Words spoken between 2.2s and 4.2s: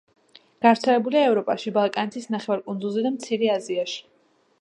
ნახევარკუნძულზე და მცირე აზიაში.